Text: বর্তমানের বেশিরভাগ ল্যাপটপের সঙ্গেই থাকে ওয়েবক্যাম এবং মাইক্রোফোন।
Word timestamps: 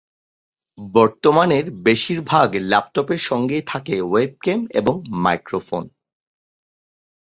বর্তমানের 0.93 1.65
বেশিরভাগ 1.83 2.49
ল্যাপটপের 2.61 3.21
সঙ্গেই 3.21 3.63
থাকে 3.67 3.95
ওয়েবক্যাম 4.01 4.61
এবং 4.71 4.95
মাইক্রোফোন। 5.23 5.83